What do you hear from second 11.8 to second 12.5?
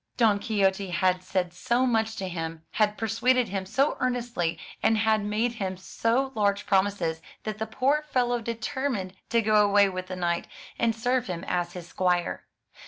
squire.